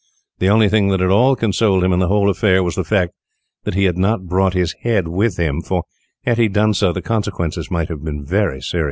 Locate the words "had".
3.83-3.99, 6.25-6.39